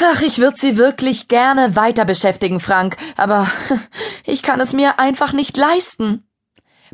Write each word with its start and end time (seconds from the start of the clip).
Ach, 0.00 0.22
ich 0.22 0.38
würde 0.38 0.56
Sie 0.58 0.76
wirklich 0.76 1.28
gerne 1.28 1.74
weiter 1.74 2.04
beschäftigen, 2.04 2.60
Frank, 2.60 2.96
aber 3.16 3.50
ich 4.24 4.42
kann 4.42 4.60
es 4.60 4.72
mir 4.72 4.98
einfach 4.98 5.32
nicht 5.32 5.56
leisten. 5.56 6.24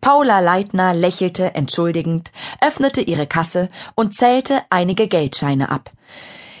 Paula 0.00 0.40
Leitner 0.40 0.94
lächelte 0.94 1.54
entschuldigend, 1.54 2.30
öffnete 2.60 3.00
ihre 3.00 3.26
Kasse 3.26 3.68
und 3.94 4.14
zählte 4.14 4.62
einige 4.70 5.08
Geldscheine 5.08 5.70
ab. 5.70 5.90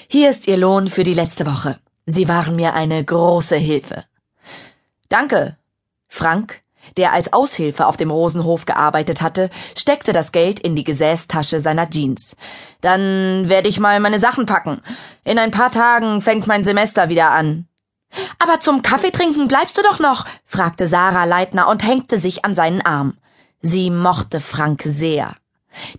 Hier 0.08 0.30
ist 0.30 0.46
Ihr 0.46 0.56
Lohn 0.56 0.88
für 0.88 1.04
die 1.04 1.14
letzte 1.14 1.46
Woche. 1.46 1.78
Sie 2.06 2.28
waren 2.28 2.56
mir 2.56 2.74
eine 2.74 3.02
große 3.02 3.56
Hilfe. 3.56 4.04
Danke. 5.08 5.56
Frank, 6.08 6.61
der 6.96 7.12
als 7.12 7.32
Aushilfe 7.32 7.86
auf 7.86 7.96
dem 7.96 8.10
Rosenhof 8.10 8.66
gearbeitet 8.66 9.22
hatte, 9.22 9.50
steckte 9.76 10.12
das 10.12 10.32
Geld 10.32 10.60
in 10.60 10.76
die 10.76 10.84
Gesäßtasche 10.84 11.60
seiner 11.60 11.88
Jeans. 11.88 12.36
Dann 12.80 13.48
werde 13.48 13.68
ich 13.68 13.80
mal 13.80 14.00
meine 14.00 14.18
Sachen 14.18 14.46
packen. 14.46 14.82
In 15.24 15.38
ein 15.38 15.50
paar 15.50 15.70
Tagen 15.70 16.20
fängt 16.20 16.46
mein 16.46 16.64
Semester 16.64 17.08
wieder 17.08 17.30
an. 17.30 17.66
Aber 18.38 18.60
zum 18.60 18.82
Kaffeetrinken 18.82 19.48
bleibst 19.48 19.78
du 19.78 19.82
doch 19.82 19.98
noch, 19.98 20.26
fragte 20.44 20.86
Sarah 20.86 21.24
Leitner 21.24 21.68
und 21.68 21.86
hängte 21.86 22.18
sich 22.18 22.44
an 22.44 22.54
seinen 22.54 22.82
Arm. 22.82 23.16
Sie 23.60 23.90
mochte 23.90 24.40
Frank 24.40 24.82
sehr. 24.84 25.34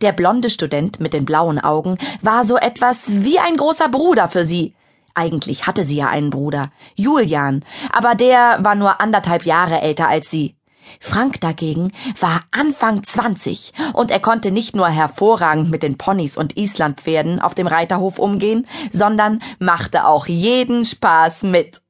Der 0.02 0.12
blonde 0.12 0.50
Student 0.50 1.00
mit 1.00 1.14
den 1.14 1.26
blauen 1.26 1.60
Augen 1.60 1.98
war 2.22 2.44
so 2.44 2.58
etwas 2.58 3.24
wie 3.24 3.40
ein 3.40 3.58
großer 3.58 3.90
Bruder 3.90 4.28
für 4.28 4.46
sie. 4.46 4.76
Eigentlich 5.16 5.68
hatte 5.68 5.86
sie 5.86 5.98
ja 5.98 6.08
einen 6.08 6.30
Bruder, 6.30 6.72
Julian, 6.96 7.64
aber 7.92 8.16
der 8.16 8.60
war 8.62 8.76
nur 8.76 9.00
anderthalb 9.00 9.46
Jahre 9.46 9.82
älter 9.82 10.08
als 10.08 10.30
sie. 10.30 10.56
Frank 11.00 11.42
dagegen 11.42 11.92
war 12.20 12.44
Anfang 12.52 13.04
zwanzig 13.04 13.74
und 13.94 14.12
er 14.12 14.20
konnte 14.20 14.52
nicht 14.52 14.76
nur 14.76 14.88
hervorragend 14.88 15.70
mit 15.70 15.84
den 15.84 15.98
Ponys 15.98 16.38
und 16.38 16.58
Islandpferden 16.58 17.40
auf 17.40 17.56
dem 17.56 17.68
Reiterhof 17.68 18.20
umgehen, 18.20 18.68
sondern 18.92 19.42
machte 19.60 20.06
auch 20.06 20.28
jeden 20.28 20.86
Spaß 20.86 21.44
mit. 21.44 21.82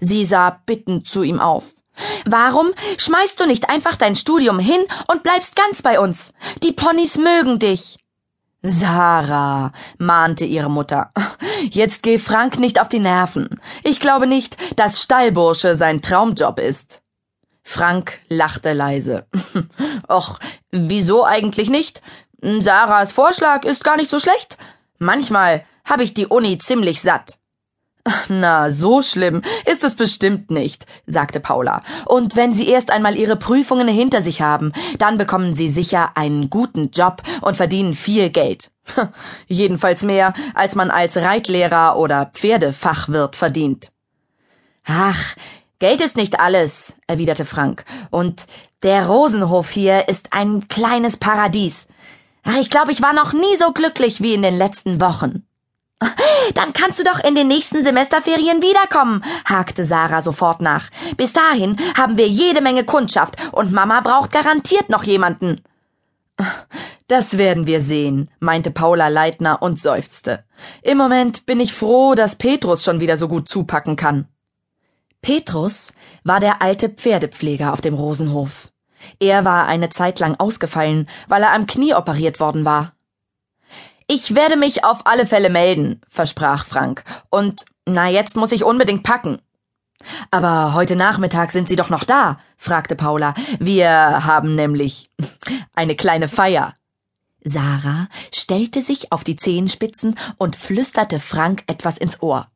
Sie 0.00 0.24
sah 0.24 0.60
bittend 0.66 1.08
zu 1.08 1.22
ihm 1.22 1.40
auf. 1.40 1.64
Warum 2.24 2.72
schmeißt 2.98 3.38
du 3.38 3.46
nicht 3.46 3.70
einfach 3.70 3.96
dein 3.96 4.16
Studium 4.16 4.58
hin 4.58 4.80
und 5.06 5.22
bleibst 5.22 5.54
ganz 5.54 5.82
bei 5.82 6.00
uns? 6.00 6.32
Die 6.62 6.72
Ponys 6.72 7.18
mögen 7.18 7.58
dich. 7.58 7.98
Sarah, 8.66 9.72
mahnte 9.98 10.46
ihre 10.46 10.70
Mutter, 10.70 11.10
jetzt 11.68 12.02
geh 12.02 12.18
Frank 12.18 12.58
nicht 12.58 12.80
auf 12.80 12.88
die 12.88 12.98
Nerven. 12.98 13.60
Ich 13.82 14.00
glaube 14.00 14.26
nicht, 14.26 14.56
dass 14.76 15.02
Stallbursche 15.02 15.76
sein 15.76 16.00
Traumjob 16.00 16.58
ist. 16.58 17.02
Frank 17.64 18.20
lachte 18.28 18.74
leise. 18.74 19.26
Och, 20.08 20.38
wieso 20.70 21.24
eigentlich 21.24 21.70
nicht? 21.70 22.02
Sarahs 22.60 23.12
Vorschlag 23.12 23.64
ist 23.64 23.82
gar 23.82 23.96
nicht 23.96 24.10
so 24.10 24.20
schlecht. 24.20 24.58
Manchmal 24.98 25.64
habe 25.84 26.04
ich 26.04 26.14
die 26.14 26.26
Uni 26.26 26.58
ziemlich 26.58 27.00
satt. 27.00 27.38
Na, 28.28 28.70
so 28.70 29.00
schlimm 29.00 29.40
ist 29.64 29.82
es 29.82 29.94
bestimmt 29.94 30.50
nicht, 30.50 30.84
sagte 31.06 31.40
Paula. 31.40 31.82
Und 32.04 32.36
wenn 32.36 32.54
Sie 32.54 32.68
erst 32.68 32.90
einmal 32.90 33.16
Ihre 33.16 33.36
Prüfungen 33.36 33.88
hinter 33.88 34.20
sich 34.20 34.42
haben, 34.42 34.72
dann 34.98 35.16
bekommen 35.16 35.54
Sie 35.54 35.70
sicher 35.70 36.14
einen 36.14 36.50
guten 36.50 36.90
Job 36.90 37.22
und 37.40 37.56
verdienen 37.56 37.94
viel 37.94 38.28
Geld. 38.28 38.70
Jedenfalls 39.46 40.02
mehr, 40.02 40.34
als 40.52 40.74
man 40.74 40.90
als 40.90 41.16
Reitlehrer 41.16 41.96
oder 41.96 42.30
Pferdefachwirt 42.34 43.36
verdient. 43.36 43.90
Ach, 44.84 45.34
Geld 45.84 46.00
ist 46.00 46.16
nicht 46.16 46.40
alles, 46.40 46.94
erwiderte 47.08 47.44
Frank. 47.44 47.84
Und 48.08 48.46
der 48.82 49.06
Rosenhof 49.06 49.68
hier 49.68 50.08
ist 50.08 50.32
ein 50.32 50.66
kleines 50.68 51.18
Paradies. 51.18 51.88
Ich 52.58 52.70
glaube, 52.70 52.90
ich 52.90 53.02
war 53.02 53.12
noch 53.12 53.34
nie 53.34 53.54
so 53.58 53.70
glücklich 53.74 54.22
wie 54.22 54.32
in 54.32 54.40
den 54.40 54.56
letzten 54.56 54.98
Wochen. 54.98 55.46
Dann 56.54 56.72
kannst 56.72 57.00
du 57.00 57.04
doch 57.04 57.22
in 57.22 57.34
den 57.34 57.48
nächsten 57.48 57.84
Semesterferien 57.84 58.62
wiederkommen, 58.62 59.22
hakte 59.44 59.84
Sarah 59.84 60.22
sofort 60.22 60.62
nach. 60.62 60.88
Bis 61.18 61.34
dahin 61.34 61.76
haben 61.98 62.16
wir 62.16 62.28
jede 62.28 62.62
Menge 62.62 62.84
Kundschaft 62.84 63.36
und 63.52 63.72
Mama 63.72 64.00
braucht 64.00 64.32
garantiert 64.32 64.88
noch 64.88 65.04
jemanden. 65.04 65.60
Das 67.08 67.36
werden 67.36 67.66
wir 67.66 67.82
sehen, 67.82 68.30
meinte 68.40 68.70
Paula 68.70 69.08
Leitner 69.08 69.60
und 69.60 69.78
seufzte. 69.78 70.44
Im 70.80 70.96
Moment 70.96 71.44
bin 71.44 71.60
ich 71.60 71.74
froh, 71.74 72.14
dass 72.14 72.36
Petrus 72.36 72.82
schon 72.82 72.98
wieder 72.98 73.18
so 73.18 73.28
gut 73.28 73.46
zupacken 73.46 73.96
kann. 73.96 74.26
Petrus 75.24 75.94
war 76.22 76.38
der 76.38 76.60
alte 76.60 76.90
Pferdepfleger 76.90 77.72
auf 77.72 77.80
dem 77.80 77.94
Rosenhof. 77.94 78.70
Er 79.20 79.46
war 79.46 79.66
eine 79.66 79.88
Zeit 79.88 80.20
lang 80.20 80.34
ausgefallen, 80.38 81.08
weil 81.28 81.42
er 81.42 81.54
am 81.54 81.66
Knie 81.66 81.94
operiert 81.94 82.40
worden 82.40 82.66
war. 82.66 82.92
Ich 84.06 84.34
werde 84.34 84.58
mich 84.58 84.84
auf 84.84 85.06
alle 85.06 85.24
Fälle 85.24 85.48
melden, 85.48 86.02
versprach 86.10 86.66
Frank. 86.66 87.04
Und 87.30 87.64
na, 87.86 88.10
jetzt 88.10 88.36
muss 88.36 88.52
ich 88.52 88.64
unbedingt 88.64 89.02
packen. 89.02 89.38
Aber 90.30 90.74
heute 90.74 90.94
Nachmittag 90.94 91.52
sind 91.52 91.70
Sie 91.70 91.76
doch 91.76 91.88
noch 91.88 92.04
da? 92.04 92.38
fragte 92.58 92.94
Paula. 92.94 93.32
Wir 93.58 94.26
haben 94.26 94.54
nämlich 94.54 95.08
eine 95.72 95.96
kleine 95.96 96.28
Feier. 96.28 96.74
Sarah 97.42 98.08
stellte 98.30 98.82
sich 98.82 99.10
auf 99.10 99.24
die 99.24 99.36
Zehenspitzen 99.36 100.16
und 100.36 100.54
flüsterte 100.54 101.18
Frank 101.18 101.64
etwas 101.66 101.96
ins 101.96 102.20
Ohr. 102.20 102.48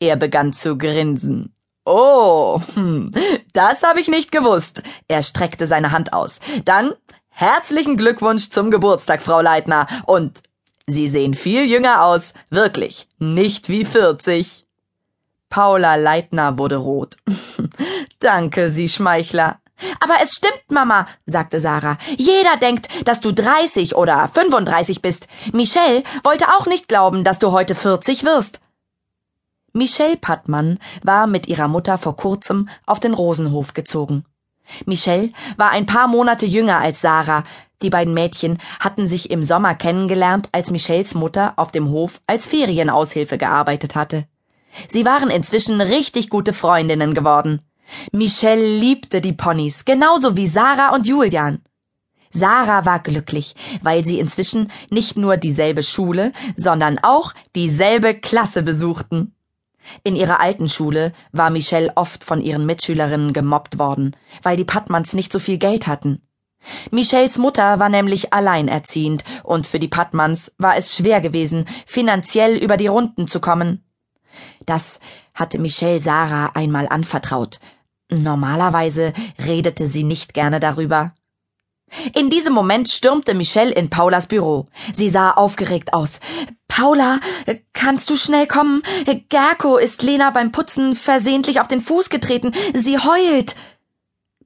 Er 0.00 0.16
begann 0.16 0.52
zu 0.52 0.76
grinsen. 0.76 1.54
Oh, 1.92 2.60
hm, 2.74 3.10
das 3.52 3.82
habe 3.82 4.00
ich 4.00 4.06
nicht 4.06 4.30
gewusst. 4.30 4.80
Er 5.08 5.24
streckte 5.24 5.66
seine 5.66 5.90
Hand 5.90 6.12
aus. 6.12 6.38
Dann 6.64 6.92
herzlichen 7.30 7.96
Glückwunsch 7.96 8.50
zum 8.50 8.70
Geburtstag, 8.70 9.20
Frau 9.20 9.40
Leitner. 9.40 9.88
Und 10.06 10.40
Sie 10.86 11.08
sehen 11.08 11.34
viel 11.34 11.64
jünger 11.64 12.04
aus. 12.04 12.32
Wirklich. 12.48 13.08
Nicht 13.18 13.68
wie 13.68 13.84
vierzig. 13.84 14.66
Paula 15.48 15.96
Leitner 15.96 16.58
wurde 16.58 16.76
rot. 16.76 17.16
Danke, 18.20 18.70
Sie 18.70 18.88
Schmeichler. 18.88 19.58
Aber 19.98 20.14
es 20.22 20.36
stimmt, 20.36 20.62
Mama, 20.68 21.08
sagte 21.26 21.58
Sarah. 21.58 21.98
Jeder 22.16 22.56
denkt, 22.56 22.86
dass 23.04 23.18
du 23.18 23.32
30 23.32 23.96
oder 23.96 24.30
35 24.32 25.02
bist. 25.02 25.26
Michelle 25.52 26.04
wollte 26.22 26.46
auch 26.50 26.66
nicht 26.66 26.86
glauben, 26.86 27.24
dass 27.24 27.40
du 27.40 27.50
heute 27.50 27.74
40 27.74 28.22
wirst. 28.22 28.60
Michelle 29.72 30.16
Pattmann 30.16 30.78
war 31.02 31.26
mit 31.26 31.46
ihrer 31.46 31.68
Mutter 31.68 31.96
vor 31.96 32.16
kurzem 32.16 32.68
auf 32.86 32.98
den 32.98 33.14
Rosenhof 33.14 33.72
gezogen. 33.72 34.24
Michelle 34.84 35.30
war 35.56 35.70
ein 35.70 35.86
paar 35.86 36.08
Monate 36.08 36.46
jünger 36.46 36.78
als 36.78 37.00
Sarah. 37.00 37.44
Die 37.82 37.90
beiden 37.90 38.12
Mädchen 38.12 38.58
hatten 38.78 39.08
sich 39.08 39.30
im 39.30 39.42
Sommer 39.42 39.74
kennengelernt, 39.74 40.48
als 40.52 40.70
Michelles 40.70 41.14
Mutter 41.14 41.54
auf 41.56 41.70
dem 41.70 41.88
Hof 41.90 42.20
als 42.26 42.46
Ferienaushilfe 42.46 43.38
gearbeitet 43.38 43.94
hatte. 43.94 44.26
Sie 44.88 45.04
waren 45.04 45.30
inzwischen 45.30 45.80
richtig 45.80 46.30
gute 46.30 46.52
Freundinnen 46.52 47.14
geworden. 47.14 47.60
Michelle 48.12 48.64
liebte 48.64 49.20
die 49.20 49.32
Ponys, 49.32 49.84
genauso 49.84 50.36
wie 50.36 50.46
Sarah 50.46 50.94
und 50.94 51.06
Julian. 51.06 51.62
Sarah 52.32 52.84
war 52.84 53.00
glücklich, 53.00 53.54
weil 53.82 54.04
sie 54.04 54.20
inzwischen 54.20 54.70
nicht 54.90 55.16
nur 55.16 55.36
dieselbe 55.36 55.82
Schule, 55.82 56.32
sondern 56.56 56.98
auch 57.02 57.34
dieselbe 57.56 58.14
Klasse 58.14 58.62
besuchten. 58.62 59.34
In 60.02 60.16
ihrer 60.16 60.40
alten 60.40 60.68
Schule 60.68 61.12
war 61.32 61.50
Michelle 61.50 61.92
oft 61.96 62.24
von 62.24 62.40
ihren 62.40 62.66
Mitschülerinnen 62.66 63.32
gemobbt 63.32 63.78
worden, 63.78 64.16
weil 64.42 64.56
die 64.56 64.64
Pattmanns 64.64 65.14
nicht 65.14 65.32
so 65.32 65.38
viel 65.38 65.58
Geld 65.58 65.86
hatten. 65.86 66.22
Michelles 66.90 67.38
Mutter 67.38 67.78
war 67.78 67.88
nämlich 67.88 68.32
alleinerziehend 68.32 69.24
und 69.42 69.66
für 69.66 69.78
die 69.78 69.88
Pattmanns 69.88 70.52
war 70.58 70.76
es 70.76 70.94
schwer 70.94 71.20
gewesen, 71.20 71.66
finanziell 71.86 72.56
über 72.56 72.76
die 72.76 72.88
Runden 72.88 73.26
zu 73.26 73.40
kommen. 73.40 73.84
Das 74.66 75.00
hatte 75.34 75.58
Michelle 75.58 76.00
Sarah 76.00 76.50
einmal 76.54 76.86
anvertraut. 76.88 77.58
Normalerweise 78.10 79.12
redete 79.38 79.86
sie 79.86 80.04
nicht 80.04 80.34
gerne 80.34 80.60
darüber. 80.60 81.14
In 82.14 82.30
diesem 82.30 82.52
Moment 82.52 82.88
stürmte 82.88 83.34
Michelle 83.34 83.72
in 83.72 83.90
Paulas 83.90 84.26
Büro. 84.26 84.68
Sie 84.94 85.08
sah 85.08 85.32
aufgeregt 85.32 85.92
aus. 85.92 86.20
Paula, 86.68 87.20
kannst 87.72 88.08
du 88.10 88.16
schnell 88.16 88.46
kommen? 88.46 88.82
Gerko 89.28 89.76
ist 89.76 90.02
Lena 90.02 90.30
beim 90.30 90.52
Putzen 90.52 90.94
versehentlich 90.94 91.60
auf 91.60 91.68
den 91.68 91.82
Fuß 91.82 92.08
getreten. 92.08 92.52
Sie 92.74 92.98
heult. 92.98 93.56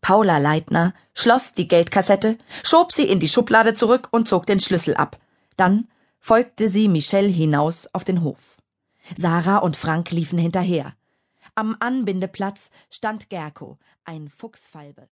Paula 0.00 0.38
Leitner 0.38 0.94
schloss 1.14 1.54
die 1.54 1.68
Geldkassette, 1.68 2.38
schob 2.62 2.92
sie 2.92 3.04
in 3.04 3.20
die 3.20 3.28
Schublade 3.28 3.74
zurück 3.74 4.08
und 4.10 4.28
zog 4.28 4.46
den 4.46 4.60
Schlüssel 4.60 4.94
ab. 4.94 5.18
Dann 5.56 5.88
folgte 6.18 6.68
sie 6.68 6.88
Michelle 6.88 7.28
hinaus 7.28 7.88
auf 7.92 8.04
den 8.04 8.22
Hof. 8.22 8.56
Sarah 9.16 9.58
und 9.58 9.76
Frank 9.76 10.10
liefen 10.10 10.38
hinterher. 10.38 10.94
Am 11.54 11.76
Anbindeplatz 11.78 12.70
stand 12.90 13.30
Gerko, 13.30 13.78
ein 14.04 14.28
Fuchsfalbe. 14.28 15.08